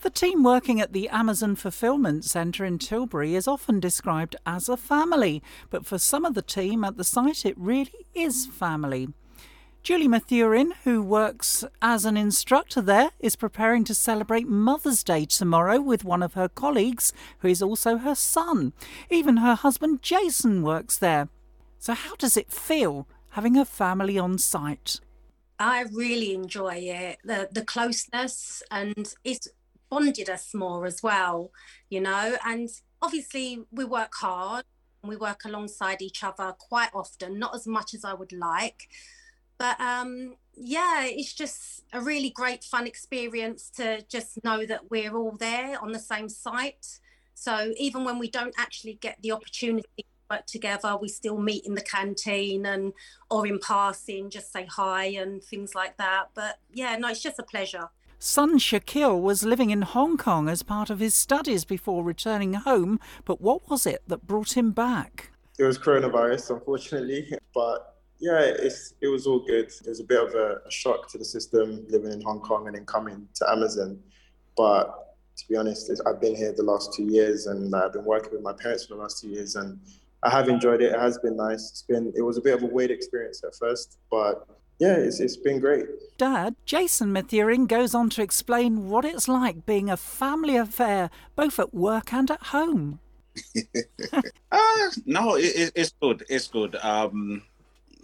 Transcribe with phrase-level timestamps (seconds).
[0.00, 4.78] The team working at the Amazon Fulfillment Centre in Tilbury is often described as a
[4.78, 9.08] family, but for some of the team at the site, it really is family.
[9.82, 15.82] Julie Mathurin, who works as an instructor there, is preparing to celebrate Mother's Day tomorrow
[15.82, 18.72] with one of her colleagues, who is also her son.
[19.10, 21.28] Even her husband Jason works there.
[21.78, 25.00] So, how does it feel having a family on site?
[25.58, 27.18] I really enjoy it.
[27.22, 29.46] The the closeness and it's
[29.90, 31.50] bonded us more as well,
[31.88, 32.36] you know.
[32.44, 32.68] And
[33.02, 34.64] obviously we work hard
[35.02, 38.88] we work alongside each other quite often, not as much as I would like.
[39.58, 45.16] But um yeah, it's just a really great fun experience to just know that we're
[45.16, 46.98] all there on the same site.
[47.34, 50.96] So even when we don't actually get the opportunity to work together.
[50.96, 52.92] We still meet in the canteen and
[53.30, 56.28] or in passing, just say hi and things like that.
[56.34, 57.90] But yeah, no, it's just a pleasure.
[58.22, 63.00] Son Shakil was living in Hong Kong as part of his studies before returning home,
[63.24, 65.30] but what was it that brought him back?
[65.58, 69.72] It was coronavirus, unfortunately, but yeah, it's it was all good.
[69.84, 72.66] It was a bit of a, a shock to the system living in Hong Kong
[72.66, 73.98] and then coming to Amazon,
[74.54, 78.32] but to be honest, I've been here the last two years and I've been working
[78.32, 79.80] with my parents for the last two years, and
[80.22, 80.92] I have enjoyed it.
[80.92, 81.70] It has been nice.
[81.70, 84.46] It's been it was a bit of a weird experience at first, but
[84.80, 85.86] yeah, it's, it's been great.
[86.16, 91.58] Dad, Jason Mathurin goes on to explain what it's like being a family affair, both
[91.58, 92.98] at work and at home.
[94.12, 94.22] uh,
[95.06, 96.24] no, it, it's good.
[96.28, 96.76] It's good.
[96.76, 97.42] Um,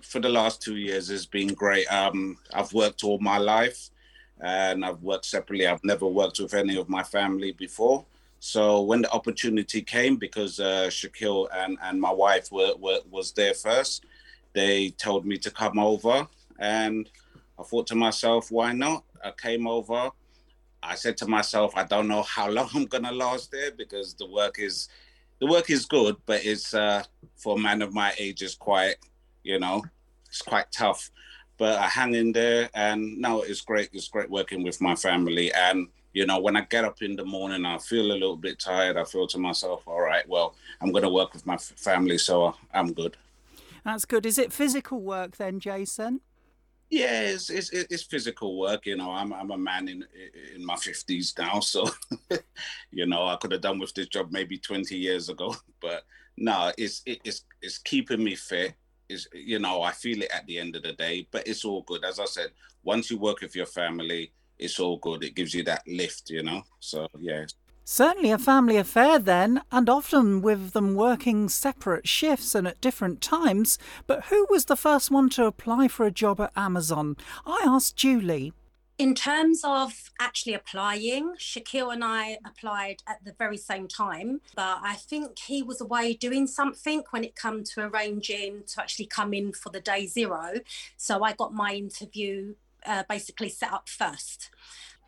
[0.00, 1.86] for the last two years, it's been great.
[1.86, 3.90] Um, I've worked all my life
[4.40, 5.66] and I've worked separately.
[5.66, 8.04] I've never worked with any of my family before.
[8.40, 13.32] So when the opportunity came, because uh, Shakil and, and my wife were, were was
[13.32, 14.04] there first,
[14.52, 16.26] they told me to come over,
[16.60, 17.10] and
[17.58, 19.04] I thought to myself, why not?
[19.24, 20.10] I came over.
[20.82, 24.26] I said to myself, I don't know how long I'm gonna last there because the
[24.26, 24.88] work is
[25.40, 27.02] the work is good, but it's uh,
[27.36, 28.96] for a man of my age is quite,
[29.42, 29.82] you know,
[30.28, 31.10] it's quite tough.
[31.56, 33.90] But I hang in there, and no, it's great.
[33.92, 37.24] It's great working with my family and you know, when I get up in the
[37.24, 38.96] morning, I feel a little bit tired.
[38.96, 42.92] I feel to myself, all right, well, I'm to work with my family, so I'm
[42.92, 43.16] good.
[43.84, 44.26] That's good.
[44.26, 46.20] Is it physical work then, Jason?
[46.90, 48.84] Yeah, it's, it's, it's physical work.
[48.86, 50.04] You know, I'm I'm a man in
[50.54, 51.84] in my fifties now, so
[52.90, 55.54] you know I could have done with this job maybe 20 years ago.
[55.80, 56.04] But
[56.36, 58.74] no, it's it's it's keeping me fit.
[59.08, 61.82] Is you know I feel it at the end of the day, but it's all
[61.82, 62.04] good.
[62.04, 62.50] As I said,
[62.82, 65.22] once you work with your family, it's all good.
[65.24, 66.62] It gives you that lift, you know.
[66.80, 67.46] So yeah.
[67.92, 73.20] Certainly a family affair then, and often with them working separate shifts and at different
[73.20, 73.80] times.
[74.06, 77.16] But who was the first one to apply for a job at Amazon?
[77.44, 78.52] I asked Julie.
[78.96, 84.78] In terms of actually applying, Shakil and I applied at the very same time, but
[84.84, 89.34] I think he was away doing something when it came to arranging to actually come
[89.34, 90.60] in for the day zero.
[90.96, 92.54] So I got my interview
[92.86, 94.50] uh, basically set up first.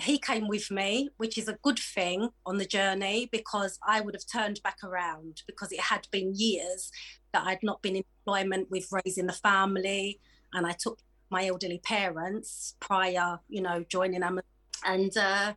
[0.00, 4.14] He came with me, which is a good thing on the journey because I would
[4.14, 6.90] have turned back around because it had been years
[7.32, 10.18] that I'd not been in employment with raising the family.
[10.52, 10.98] And I took
[11.30, 14.44] my elderly parents prior, you know, joining Amazon.
[14.84, 15.52] And uh,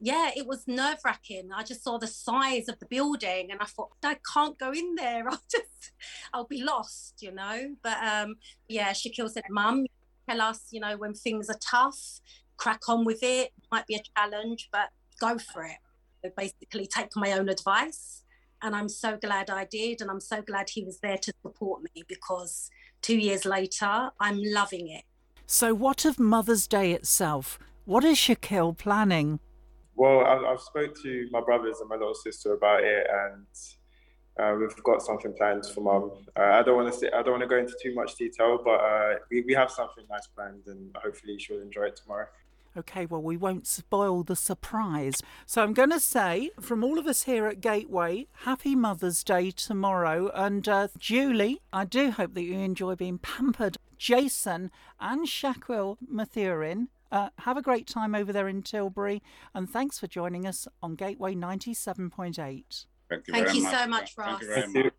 [0.00, 1.50] yeah, it was nerve wracking.
[1.54, 4.94] I just saw the size of the building and I thought, I can't go in
[4.94, 5.28] there.
[5.30, 5.92] I'll just,
[6.32, 7.76] I'll be lost, you know.
[7.82, 8.36] But um,
[8.68, 9.86] yeah, Shakil said, Mum,
[10.32, 12.20] tell us, you know, when things are tough,
[12.56, 13.50] crack on with it.
[13.70, 14.88] Might be a challenge, but
[15.20, 15.76] go for it.
[16.24, 18.24] So basically, take my own advice.
[18.62, 20.00] And I'm so glad I did.
[20.00, 22.70] And I'm so glad he was there to support me because
[23.00, 25.04] two years later, I'm loving it.
[25.46, 27.58] So, what of Mother's Day itself?
[27.84, 29.40] What is Shakil planning?
[29.96, 33.46] Well, I've, I've spoke to my brothers and my little sister about it, and
[34.38, 36.10] uh, we've got something planned for mum.
[36.36, 38.58] Uh, I don't want to say, I don't want to go into too much detail,
[38.64, 42.26] but uh, we, we have something nice planned, and hopefully she'll enjoy it tomorrow.
[42.74, 45.22] Okay, well, we won't spoil the surprise.
[45.44, 49.50] So I'm going to say, from all of us here at Gateway, happy Mother's Day
[49.50, 50.30] tomorrow.
[50.34, 53.76] And uh, Julie, I do hope that you enjoy being pampered.
[53.98, 59.22] Jason and Shakil Mathurin, uh, have a great time over there in Tilbury.
[59.54, 62.86] And thanks for joining us on Gateway 97.8.
[63.12, 63.72] Thank you, Thank you much.
[63.78, 64.40] so much, Ross.
[64.40, 64.91] Thank you very much.